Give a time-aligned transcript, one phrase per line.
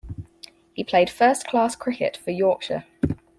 [0.73, 2.85] He played first-class cricket for Yorkshire.